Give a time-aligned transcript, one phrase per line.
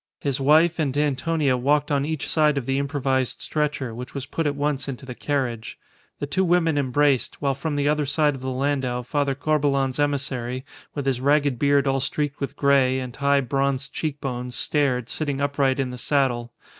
[0.19, 4.47] His wife and Antonia walked on each side of the improvised stretcher, which was put
[4.47, 5.77] at once into the carriage.
[6.17, 10.65] The two women embraced; while from the other side of the landau Father Corbelan's emissary,
[10.95, 15.39] with his ragged beard all streaked with grey, and high, bronzed cheek bones, stared, sitting
[15.39, 16.51] upright in the saddle.